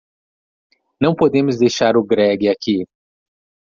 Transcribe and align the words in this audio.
Não 0.99 1.13
podemos 1.13 1.59
deixar 1.59 1.95
o 1.95 2.03
Greg 2.03 2.49
aqui. 2.49 2.87